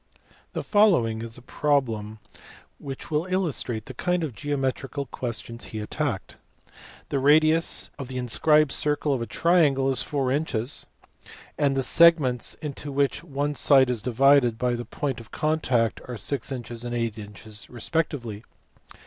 The 0.53 0.63
following 0.63 1.19
problem 1.45 2.17
will 2.79 3.27
illustrate 3.29 3.85
the 3.85 3.93
kind 3.93 4.23
of 4.23 4.33
geome 4.33 4.73
trical 4.73 5.11
questions 5.11 5.65
he 5.65 5.79
attacked. 5.79 6.37
The 7.09 7.19
radius 7.19 7.91
of 7.99 8.07
the 8.07 8.17
inscribed 8.17 8.71
circle 8.71 9.13
of 9.13 9.21
a 9.21 9.27
triangle 9.27 9.91
is 9.91 10.01
4 10.01 10.31
inches, 10.31 10.87
and 11.55 11.77
the 11.77 11.83
segments 11.83 12.55
into 12.63 12.91
which 12.91 13.23
one 13.23 13.53
side 13.53 13.91
is 13.91 14.01
divided 14.01 14.57
by 14.57 14.73
the 14.73 14.85
point 14.85 15.19
of 15.19 15.29
contact 15.29 16.01
are 16.07 16.17
6 16.17 16.51
inches 16.51 16.83
and 16.83 16.95
8 16.95 17.19
inches 17.19 17.69
respectively. 17.69 18.43